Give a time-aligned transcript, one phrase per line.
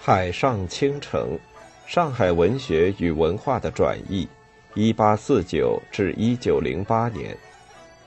[0.00, 1.38] 海上倾城，
[1.86, 4.28] 上海文学与文化的转译，
[4.74, 7.34] 一八四九至一九零八年，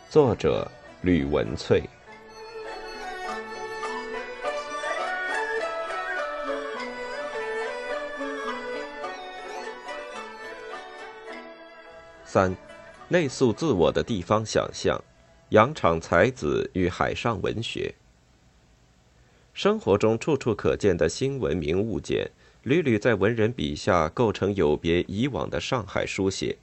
[0.07, 0.69] 作者
[1.01, 1.81] 吕文翠。
[12.29, 12.53] 三，
[13.07, 15.01] 内塑自我的地方想象，
[15.51, 17.95] 洋场才子与海上文学。
[19.53, 22.29] 生活中处处可见的新文明物件，
[22.63, 26.57] 屡屡在文人笔下构成有别以往的上海书写，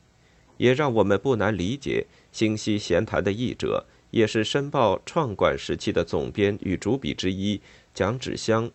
[0.58, 7.62] 也让我们不难理解新溪闲谈的译者，也是《申报》创馆时期的总编与主笔之一
[7.94, 8.70] 蒋芷香，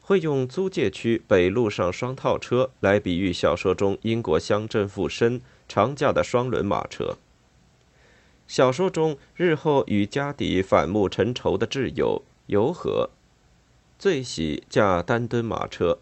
[0.00, 7.16] 会用租界区北路上双套车来比喻小说中英国乡镇附身常驾的双轮马车。
[8.46, 13.10] 小说中日后与家底反目成仇的挚友游和。
[13.98, 15.98] 最喜驾单吨马车，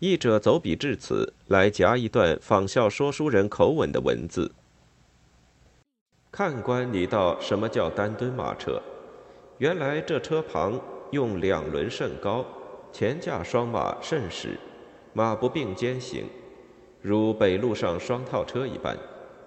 [0.00, 4.52] 译者走笔至此，来夹一段仿效说书人口吻的文字。
[6.32, 8.82] 看官，你道什么叫单吨马车？
[9.58, 10.78] 原来这车旁
[11.12, 12.44] 用两轮甚高，
[12.92, 14.58] 前驾双马甚实，
[15.14, 16.28] 马不并肩行，
[17.02, 18.96] 如北路上双套车一般。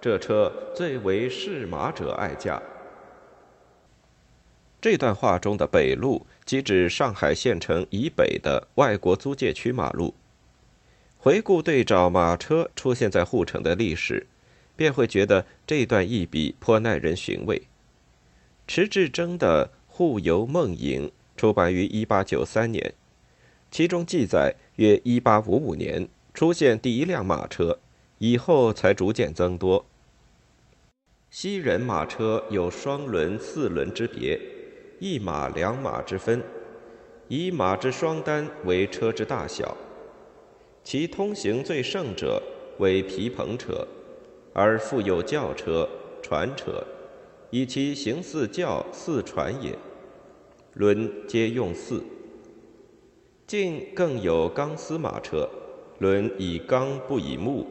[0.00, 2.62] 这车最为市马者爱驾。
[4.80, 10.14] 这段话中的北路，即指上海县城以北的外国租界区马路。
[11.18, 14.26] 回顾对照马车出现在沪城的历史，
[14.74, 17.60] 便会觉得这段一笔颇耐人寻味。
[18.66, 22.94] 迟志征的《沪游梦萦》出版于1893年，
[23.70, 27.78] 其中记载约1855年出现第一辆马车，
[28.18, 29.84] 以后才逐渐增多。
[31.30, 34.40] 西人马车有双轮、四轮之别。
[34.98, 36.42] 一马两马之分，
[37.28, 39.74] 以马之双单为车之大小，
[40.84, 42.42] 其通行最盛者
[42.78, 43.88] 为皮篷车，
[44.52, 45.88] 而复有轿车、
[46.22, 46.84] 船车，
[47.48, 49.78] 以其形似轿似船也。
[50.74, 52.04] 轮皆用四。
[53.46, 55.48] 近更有钢丝马车，
[56.00, 57.66] 轮以钢不以木，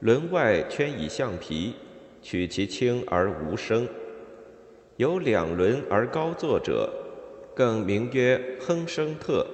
[0.00, 1.74] 轮外圈以橡皮，
[2.22, 3.86] 取其轻而无声。
[4.96, 6.90] 有两轮而高坐者，
[7.54, 9.46] 更名曰亨生特。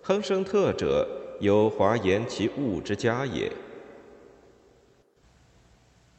[0.00, 1.06] 亨生特者，
[1.38, 3.52] 有华言其物之家也。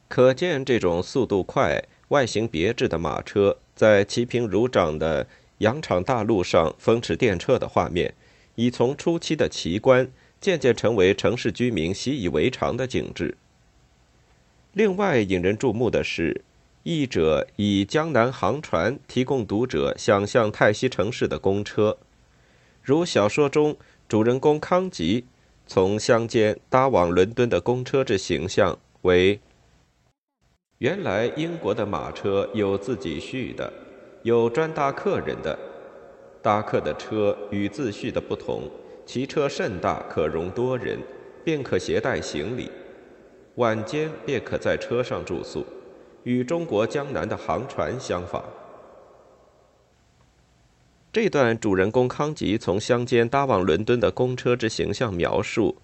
[0.06, 5.26] 可见这种速度快、外形别致的马车，在其平如掌的
[5.58, 8.14] 羊场大路上风驰电掣的画面，
[8.54, 10.08] 已从初期的奇观，
[10.40, 13.36] 渐渐成为城市居民习以为常的景致。
[14.72, 16.44] 另外引人注目的是。
[16.82, 21.98] 译者以江南航船提供读者想象泰西城市的公车，
[22.82, 23.76] 如小说中
[24.08, 25.26] 主人公康吉
[25.66, 29.38] 从乡间搭往伦敦的公车之形象为：
[30.78, 33.70] 原来英国的马车有自己序的，
[34.22, 35.58] 有专搭客人的。
[36.40, 38.70] 搭客的车与自序的不同，
[39.12, 41.00] 其车甚大，可容多人，
[41.42, 42.70] 便可携带行李，
[43.56, 45.66] 晚间便可在车上住宿。
[46.22, 48.44] 与中国江南的航船相仿。
[51.12, 55.78] 这段主人公康吉从乡间搭往伦敦的公车之形象描述，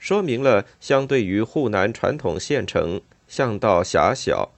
[0.00, 4.50] 说明了相对于沪南传统县城巷道狭小，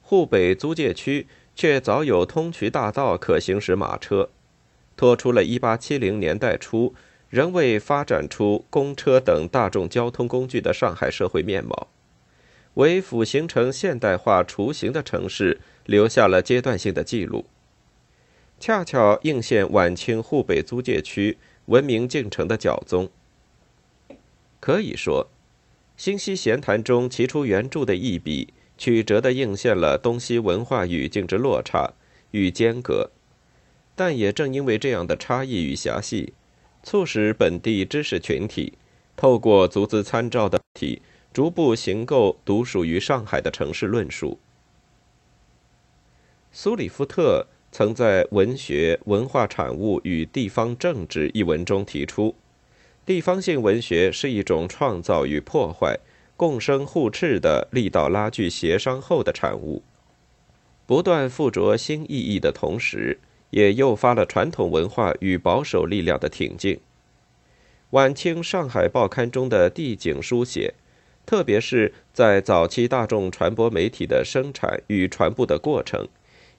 [0.00, 4.30] 沪北租界区却早有通衢大道可行驶马车，
[4.96, 6.94] 托出了1870年代初
[7.28, 11.88] 仍未发展出公车等大众交通工具的上海社会面貌。
[12.74, 17.46] 为辅形成现代化雏形的城市留下了阶段性的记录，
[18.60, 23.08] 恰巧映现晚清沪北租界区文明进程的脚踪。
[24.60, 25.28] 可以说，
[25.96, 31.94] 《新溪闲谈》中提出原著的一笔，曲折地映现了东西文化语境之落差
[32.32, 33.10] 与间隔。
[33.94, 36.34] 但也正因为这样的差异与狭隙，
[36.86, 38.74] 促使本地知识群体
[39.16, 41.02] 透过足资参照的体。
[41.32, 44.38] 逐步形构独属于上海的城市论述。
[46.50, 52.34] 苏里夫特曾在《文学、文化产物与地方政治》一文中提出，
[53.04, 55.98] 地方性文学是一种创造与破坏
[56.38, 59.82] 共生互斥的力道拉锯协商后的产物，
[60.86, 63.18] 不断附着新意义的同时，
[63.56, 66.78] 也诱发了传统文化与保守力量的挺进。
[67.90, 70.74] 晚清上海报刊中的地景书写。
[71.24, 76.06] 特别是在早期大众传播媒体的生产与传播的过程，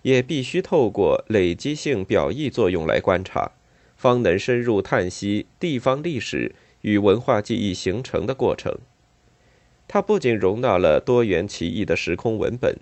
[0.01, 3.51] 也必须透过累积性表意作用来观察，
[3.95, 8.77] 方能深入探析地方历史与文化记忆形成的过程。
[9.87, 12.75] 它不仅容纳了多元奇异的时空文本，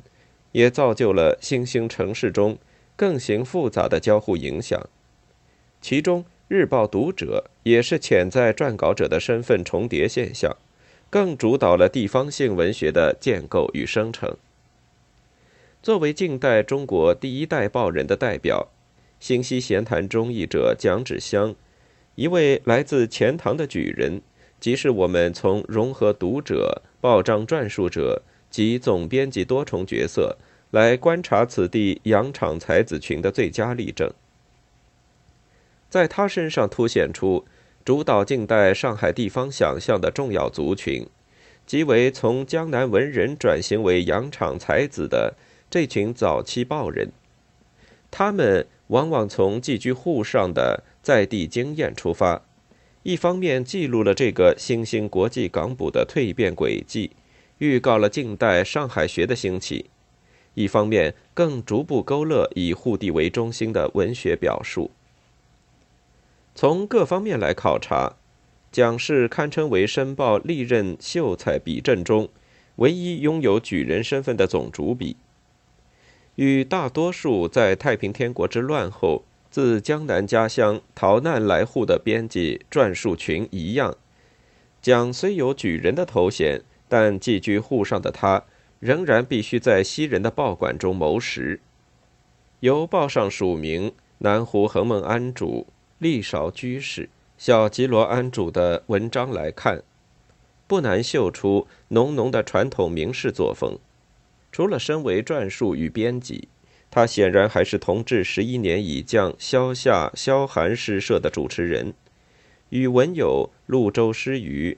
[0.53, 2.57] 也造就了新兴城市中
[2.95, 4.81] 更形复杂的交互影响。
[5.81, 10.55] 其中，日报读者也是潜在撰稿者的身份重叠现象，
[11.09, 14.35] 更主导了地方性文学的建构与生成。
[15.83, 18.69] 作为近代中国第一代报人的代表，
[19.19, 21.53] 新溪闲谈中译者蒋芷香，
[22.15, 24.21] 一位来自钱塘的举人，
[24.59, 26.81] 即是我们从融合读者。
[26.99, 30.37] 报章撰述者及总编辑多重角色
[30.75, 34.11] 来观察此地洋场才子群的最佳例证，
[35.89, 37.45] 在他身上凸显出
[37.85, 41.07] 主导近代上海地方想象的重要族群，
[41.65, 45.35] 即为从江南文人转型为洋场才子的
[45.69, 47.09] 这群早期报人。
[48.11, 52.41] 他们往往从寄居沪上的在地经验出发。
[53.03, 57.11] 一方面记录了这个新兴国际港埠的蜕变轨迹，
[57.59, 59.85] 预告了近代上海学的兴起；
[60.55, 64.89] 一方面更逐步勾勒以沪地为中心的文学表述。
[66.55, 68.13] 从各方面来考察，
[68.71, 72.27] 蒋氏堪称为《申报》历任秀才笔阵中
[72.77, 75.15] 唯一拥有举人身份的总主笔，
[76.35, 79.23] 与大多数在太平天国之乱后。
[79.51, 83.95] 自江南家乡逃难来沪的编辑撰述群一样，
[84.81, 88.43] 蒋虽有举人的头衔，但寄居沪上的他，
[88.79, 91.59] 仍然必须在西人的报馆中谋食。
[92.59, 95.67] 由报上署名南湖恒梦庵主、
[95.99, 99.83] 利韶居士、小吉罗庵主的文章来看，
[100.67, 103.77] 不难嗅出浓浓的传统名士作风。
[104.51, 106.47] 除了身为撰述与编辑。
[106.91, 111.93] 他显然还是同治十一年以降萧夏、萧寒诗社的主持人，
[112.69, 114.77] 与文友潞州诗余、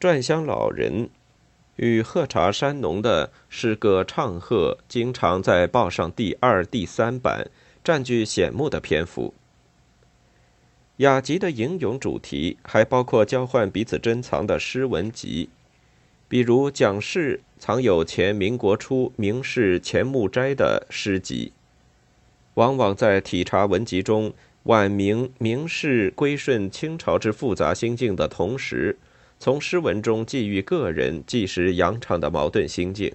[0.00, 1.10] 篆乡老人
[1.76, 7.50] 与喝茶山农的诗歌唱和，经常在报上第二、第三版
[7.82, 9.34] 占据显目的篇幅。
[10.98, 15.48] 雅集的吟咏主题还包括交换彼此珍藏的诗文集，
[16.28, 17.40] 比如蒋氏。
[17.56, 21.50] 藏有前民国初名士钱穆斋的诗集，
[22.54, 24.34] 往往在体察文集中
[24.64, 28.98] 晚明名士归顺清朝之复杂心境的同时，
[29.38, 33.12] 从诗文中寄予个人既是扬长的矛盾心境，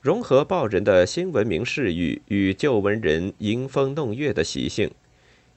[0.00, 4.90] 融合报人的新文明视域与旧文人吟风弄月的习性，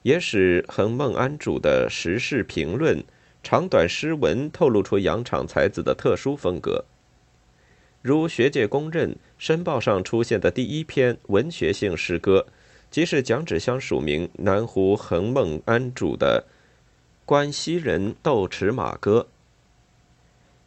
[0.03, 3.03] 也使恒梦安主的时事评论
[3.43, 6.85] 长短诗文透露出扬场才子的特殊风格。
[8.01, 12.45] 如学界公认，《申报》上出现的第一篇文学性诗歌，
[12.91, 16.45] 即是蒋芷香署名南湖恒梦安主的
[17.25, 19.27] 《关西人斗驰马歌》，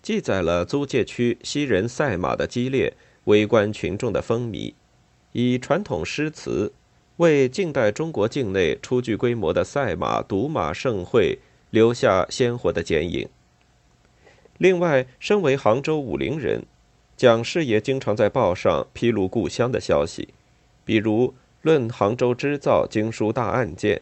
[0.02, 2.94] 记载了租界区西人赛马的激烈，
[3.24, 4.74] 围观群众的风靡，
[5.30, 6.72] 以传统诗词
[7.18, 11.38] 为近代中国境内初具规模的赛马赌马盛会
[11.70, 13.28] 留下鲜活的剪影。
[14.56, 16.64] 另外，身为杭州武陵人。
[17.16, 20.28] 蒋氏也经常在报上披露故乡的消息，
[20.84, 21.28] 比如
[21.62, 23.96] 《论杭州织造经书大案件》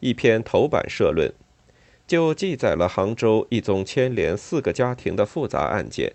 [0.00, 1.32] 一篇头版社论，
[2.08, 6.14] 就记载了杭州一宗牵连四个家庭的复杂案件。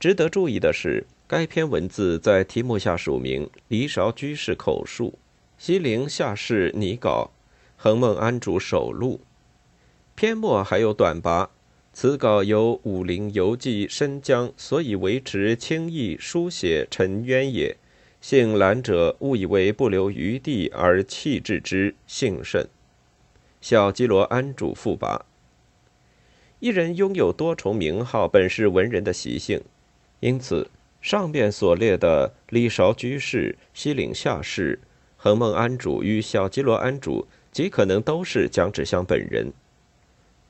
[0.00, 5.18] 值得注意的是，该篇文字在题目下署名“黎韶居士口述”，
[5.58, 7.32] 西陵下士拟稿，
[7.76, 9.20] 恒梦安主手录。
[10.14, 11.48] 篇末还有短跋。
[11.92, 17.76] 此稿由武陵游记申江所以维持轻易书写沉渊也，
[18.20, 22.68] 幸览者误以为不留余地而弃置之，幸甚。
[23.60, 25.20] 小基罗安主复跋。
[26.60, 29.62] 一人拥有多重名号，本是文人的习性，
[30.20, 34.80] 因此上面所列的李韶居士、西岭下士、
[35.16, 39.52] 恒梦安主与小基罗安主，极可能都是蒋芷香本人，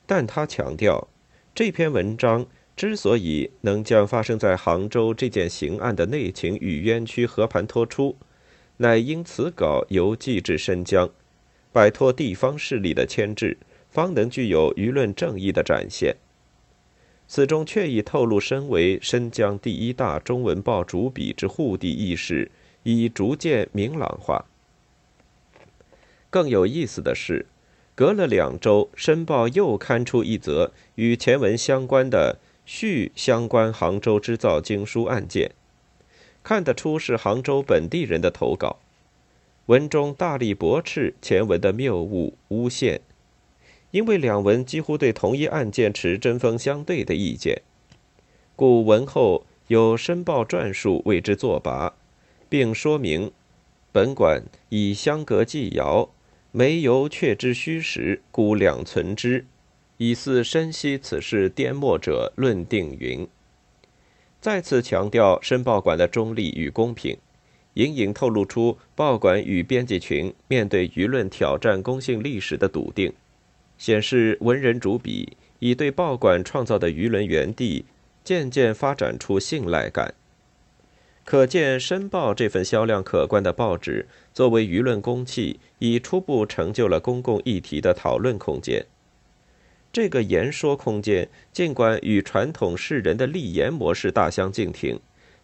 [0.06, 1.08] 但他强调。
[1.54, 2.46] 这篇文章
[2.76, 8.16] 之所以能将发生在杭州这件刑案的内情与冤屈和盘托出，
[8.76, 11.10] 乃因此稿由寄至申江，
[11.72, 13.56] 摆脱地方势力的牵制，
[13.88, 16.16] 方能具有舆论正义的展现。
[17.26, 22.50] 此中确已透露，身为申江第一大中文报主笔之沪地意识
[22.82, 24.46] 已逐渐明朗化。
[26.30, 27.46] 更有意思的是。
[27.94, 35.50] 隔了两周，《申报》又刊出一则与前文相关的续相关杭州织造经书案件，
[36.44, 38.78] 看得出是杭州本地人的投稿。
[39.68, 43.02] 文中大力驳斥前文的谬误诬陷，
[43.90, 47.60] 因为两文几乎对同一案件持针锋相对的意见，
[48.56, 51.92] 故文后有申报撰述为之作跋，
[52.48, 53.30] 并说明
[53.92, 56.08] 本馆以相隔纪遥，
[56.50, 59.44] 没由确知虚实，故两存之。
[59.98, 63.28] 以似深悉此事颠墨者论定云。
[64.40, 67.18] 再次强调申报馆的中立与公平，
[67.74, 73.12] 隐隐透露出报馆与编辑群面对舆论挑战公信力时的笃定，
[73.76, 77.84] 显示文人主笔已对报馆创造的舆论园地
[78.24, 80.14] 渐渐发展出信赖感。
[81.24, 88.86] 可见，申报这份销量可观的报纸，作为舆论公器，已初步成就了公共议题的讨论空间。
[89.92, 94.98] 这个言说空间，尽管与传统世人的立言模式大相径庭，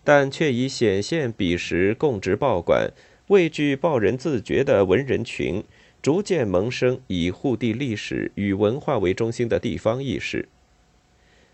[0.04, 2.92] 但却已显现彼时供职报馆、
[3.28, 5.64] 畏惧报人自觉的文人群，
[6.02, 10.48] 逐渐萌生以护地历史与文化为中心的地方意识。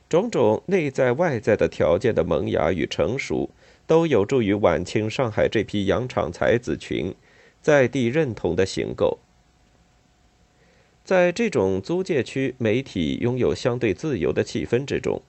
[0.09, 3.50] 种种内在外在的条件的萌芽与成熟，
[3.87, 7.14] 都有助于晚清上海这批洋场才子群
[7.62, 9.21] 在地认同的形构。
[11.04, 15.23] 在这种租界区媒体拥有相对自由的气氛之中，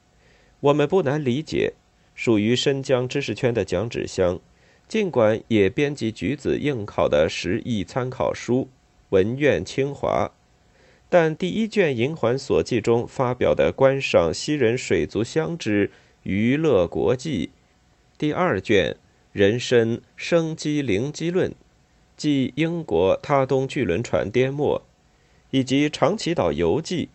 [0.59, 1.73] 我们不难理解，
[2.21, 4.39] 属于深江知识圈的蒋志香，
[4.87, 8.65] 尽管也编辑举子应考的十亿参考书
[9.09, 10.27] 《文苑清华》，
[11.09, 15.89] 但第一卷《银环所记》中发表的观赏西人水族箱之
[16.21, 17.49] 娱乐国际，
[18.19, 18.91] 第二卷
[19.31, 21.49] 《人参生机灵机论》，
[22.15, 24.83] 即英国他东巨轮船颠簸。
[25.49, 27.05] 以及《长崎岛游记》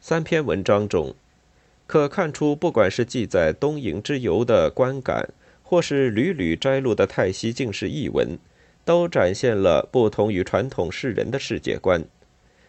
[0.00, 1.14] 三篇文章中，
[1.90, 5.30] 可看出，不管是记载东瀛之游的观感，
[5.64, 8.38] 或是屡屡摘录的泰西进士译文，
[8.84, 12.04] 都展现了不同于传统世人的世界观，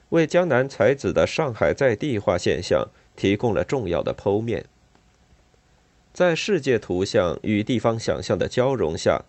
[0.10, 4.66] 为江南才子的上海在地化现象提供了重要的剖面。
[6.12, 9.26] 在世界图像与地方想象的交融下，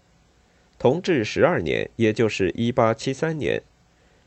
[0.79, 3.63] 同治十二年，也就是一八七三年。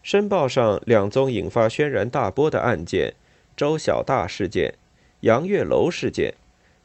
[0.03, 3.15] 申报上两宗引发轩然大波的案件——
[3.57, 4.75] 周小大事件、
[5.21, 6.35] 杨月楼事件，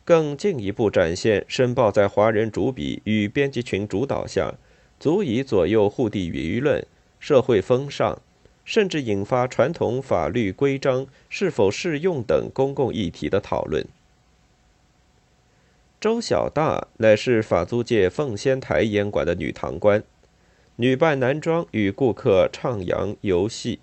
[0.04, 4.54] 更进一步展现申报在华人主笔与编辑群主导下，
[4.98, 6.86] 足以左右沪地舆论、
[7.18, 8.18] 社会风尚，
[8.64, 13.86] 甚至引发传统法律规章是否适用等公共议题的讨论。
[16.00, 20.02] 周小大乃是法租界奉仙台烟馆的女堂官。
[20.76, 23.80] 女扮男装与顾客畅扬游戏，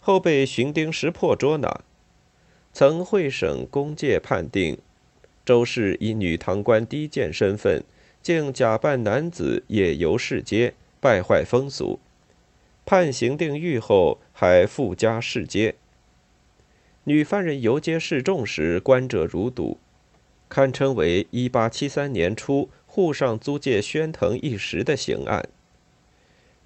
[0.00, 1.82] 后被巡丁识破捉拿。
[2.74, 4.76] 曾会审公界判定，
[5.46, 7.84] 周氏以女堂官低贱身份，
[8.20, 12.00] 竟假扮男子夜游市街，败坏风俗。
[12.84, 15.76] 判刑定狱后，还附加市街。
[17.04, 19.78] 女犯人游街示众时，观者如堵，
[20.48, 25.48] 堪称为1873年初沪上租界喧腾一时的刑案。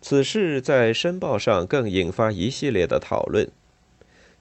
[0.00, 3.50] 此事在《申报》上更引发一系列的讨论。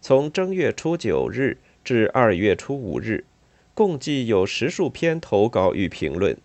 [0.08, 3.26] 从正月初九日至二月初五日，
[3.74, 6.38] 共计有十数篇投稿与评论。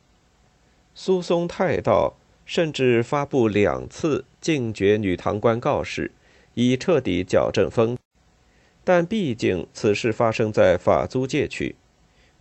[0.97, 6.11] 苏松泰道甚至发布两次禁绝女堂官告示，
[6.55, 7.97] 以彻底矫正风。
[8.83, 11.77] 但毕竟此事发生在法租界区，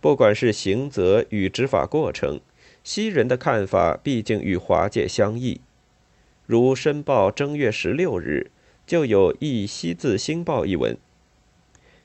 [0.00, 2.40] 不管是刑责与执法过程，
[2.82, 5.60] 西人的看法毕竟与华界相异。
[6.46, 8.50] 如《申报》正月十六日
[8.84, 10.98] 就有《一西字新报》一文，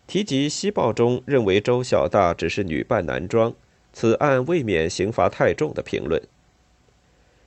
[0.08, 3.54] 提及《西报》中认为周小大只是女扮男装，
[3.92, 6.22] 此案未免刑罚太重的评论。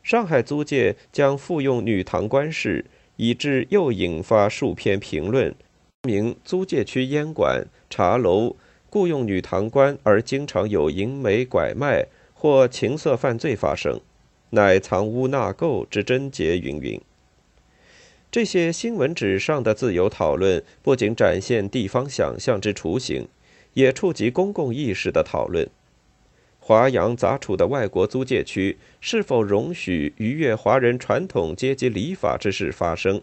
[0.03, 2.85] 上海租界将复用女堂官事，
[3.17, 5.55] 以致又引发数篇评论，
[6.03, 8.57] 明租界区烟馆、茶楼
[8.91, 14.01] 雇用女堂官而经常有淫美拐卖或情色犯罪发生。
[14.51, 17.01] 乃藏污纳垢之贞洁，云云。
[18.31, 23.27] 这些新闻纸上的自由讨论，不仅展现地方想象之雏形，
[23.75, 25.69] 也触及公共意识的讨论。
[26.61, 33.21] 华洋杂处的外国租界区，是否容许逾越华人传统阶级礼法之事发生？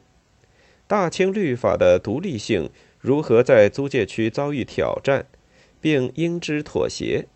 [0.88, 5.26] 大清律法的独立性如何在租界区遭遇挑战，
[5.80, 7.28] 并应之妥协？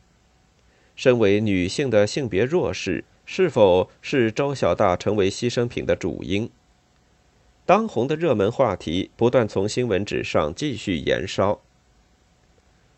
[0.98, 3.06] 身为女性的性别弱势。
[3.24, 6.50] 是否是周小大成为牺牲品的主因？
[7.66, 11.62] 当红的热门话题不断从新闻纸上继续延烧。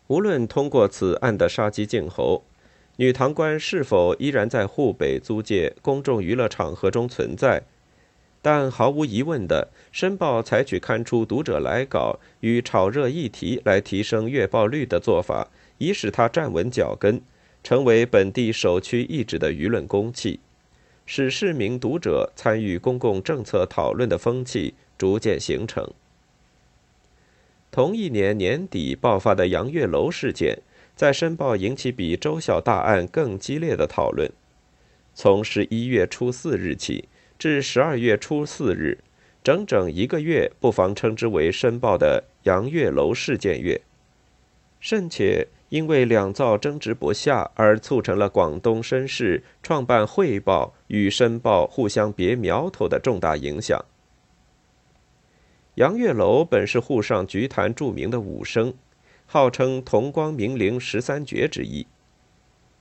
[0.06, 2.44] 无论通过此案的杀鸡儆猴，
[2.96, 7.62] 女堂官是否依然在沪北租界公众娱乐场合中存在，
[8.42, 17.20] 但毫无疑问的，《申报》采取刊出读者来稿与炒热议题来提升阅报率的做法，已使它站稳脚跟，
[17.62, 20.40] 成为本地首屈一指的舆论公器，
[21.06, 25.92] 使市民读者参与公共政策讨论的风气逐渐形成。
[27.70, 30.60] 同一年年底爆发的杨月楼事件，
[30.94, 34.30] 在申报引起比周小大案更激烈的讨论。
[35.12, 37.08] 从十一月初四日起
[37.38, 38.98] 至十二月初四日，
[39.42, 43.80] 整整一个月，不妨称之为申报的杨月楼事件月。
[44.80, 53.84] 甚且因为两造争执不下，而促成了广东绅士创办《汇报》与《申报》互相别苗头的重大影响。
[55.74, 58.72] 杨月楼本是沪上菊坛著名的武生，
[59.26, 61.84] 号称“同光明陵十三绝”之一。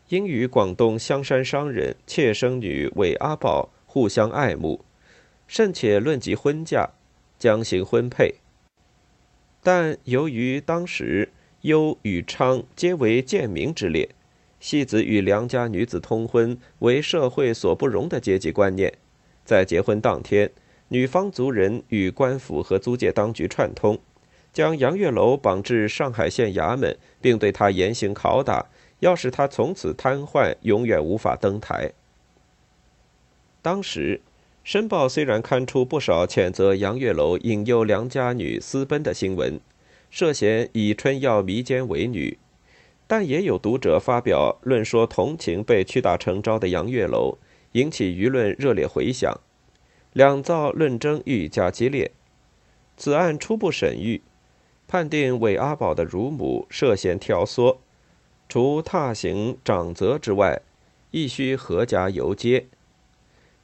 [0.09, 4.85] 因与广东香山商人妾生女韦阿宝互相爱慕，
[5.47, 6.91] 甚且论及婚嫁，
[7.39, 8.35] 将行婚配。
[9.63, 11.29] 但由于当时
[11.63, 14.09] 幽与昌皆为贱民之列，
[14.59, 18.93] 戏子与良家女子通婚为社会所不容的阶级观念，
[19.45, 20.51] 在结婚当天。
[20.89, 23.97] 女方族人与官府和租界当局串通，
[24.51, 28.65] 将杨月楼绑至上海县衙门，并对他严刑拷打，
[28.99, 31.93] 要使他从此瘫痪，永远无法登台。
[33.61, 34.17] 当时，
[34.65, 39.59] 《申报》虽然刊出不少谴责杨月楼引诱良家女私奔的新闻，
[40.13, 42.37] 涉嫌以春药迷奸为女，
[43.07, 47.39] 但也有读者发表论说同情被屈打成招的杨月楼，
[47.71, 49.35] 引起舆论热烈回响。
[50.11, 52.11] 两造论争愈加激烈，
[52.95, 54.21] 此案初步审狱，
[54.87, 57.77] 判定韦阿宝的乳母涉嫌挑唆，
[58.47, 60.61] 除踏刑掌责之外，
[61.09, 62.67] 亦需合家游街。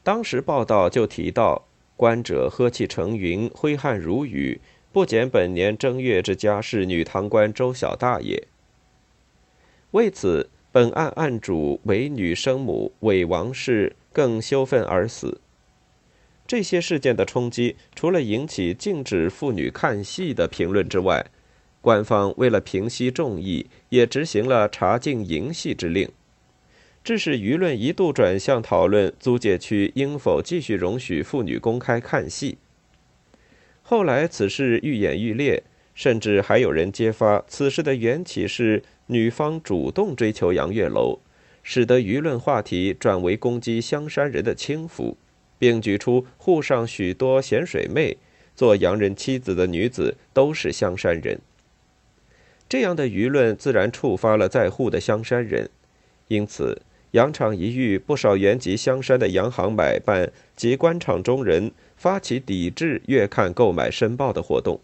[0.01, 4.59] 当时报道就提到，观者呵气成云，挥汗如雨，
[4.91, 8.47] 不减本年正月之家事女堂官周小大爷。
[9.91, 15.39] 为此，本案案主为女生母韦王氏更羞愤而死。
[16.47, 21.23] 这些事件的冲击，除了引起禁止妇女看戏的评论之外，
[21.81, 26.09] 官方为了平息众议，也执行了查禁淫戏之令，
[27.03, 32.57] 致使舆论一度转向讨论租界区应否继续容许妇女公开看戏。
[33.89, 35.63] 后来此事愈演愈烈，
[35.95, 41.17] 甚至还有人揭发此事的缘起是女方主动追求杨月楼，
[41.63, 45.17] 使得舆论话题转为攻击香山人的轻浮。
[45.57, 48.17] 并举出沪上许多咸水妹
[48.55, 51.39] 做洋人妻子的女子都是香山人，
[52.69, 55.67] 这样的舆论自然触发了在沪的香山人，
[56.27, 64.79] 因此洋场一遇，不少原籍香山的洋行买办及官场中人发起抵制月刊购买申报的活动。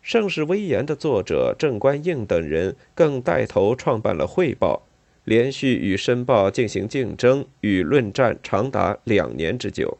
[0.00, 4.82] 盛世威严的作者郑观应等人更带头创办了汇报。
[5.24, 9.98] 连续与《申报》进行竞争与论战，长达两年之久。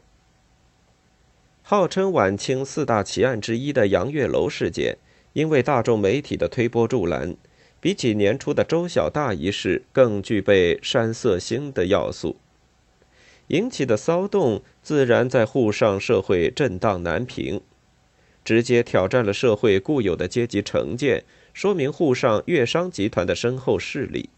[1.61, 4.97] 号称晚清四大奇案之一的杨月楼事件，
[5.31, 7.37] 因为大众媒体的推波助澜，
[7.83, 12.37] 比起年初的周小大一事更具备山色星的要素，
[13.47, 17.59] 引起的骚动自然在沪上社会震荡难平，
[18.45, 24.29] 直接挑战了社会固有的阶级成见，说明沪上粤商集团的深厚势力。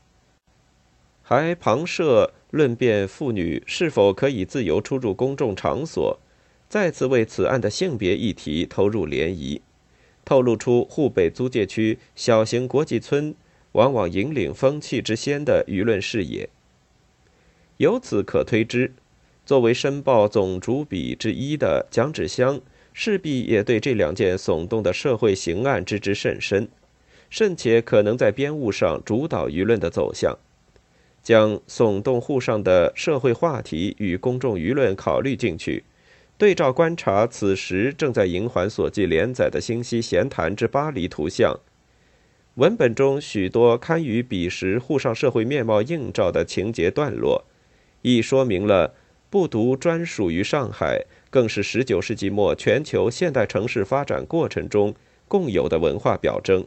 [1.22, 6.20] 还旁涉论辩妇女是否可以自由出入公众场所，
[6.68, 9.62] 再次为此案的性别议题投入涟漪，
[10.26, 13.34] 透露出沪北租界区小型国际村
[13.74, 16.50] 往往引领风气之先的舆论视野。
[17.78, 18.92] 由此可推知，
[19.46, 22.60] 作为申报总主笔之一的蒋芷香，
[22.94, 26.68] 势必也对这两件耸动的社会刑案知之甚深，
[27.30, 30.38] 甚且可能在编务上主导舆论的走向。
[31.22, 35.84] 将耸动沪上的社会话题与公众舆论考虑进去，
[36.38, 41.60] 对照观察此时正在银环所记连载的《新西闲谈》之巴黎图像，
[42.56, 47.46] 文本中许多堪与彼时沪上社会面貌映照的情节段落，
[48.02, 48.94] 亦说明了
[49.30, 54.94] 不独专属于上海，更是十九世纪末全球现代城市发展过程中
[55.28, 56.66] 共有的文化表征。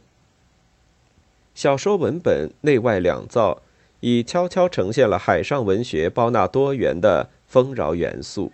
[1.53, 3.61] 小说文本内外两造。
[4.01, 8.49] 已悄悄呈现了海上文学包纳多元的丰饶元素。